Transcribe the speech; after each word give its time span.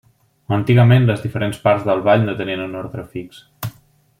Antigament 0.55 1.03
les 1.09 1.21
diferents 1.25 1.59
parts 1.67 1.85
del 1.91 2.01
ball 2.09 2.25
no 2.31 2.35
tenien 2.43 2.65
un 2.67 2.75
ordre 2.81 3.05
fix. 3.13 3.45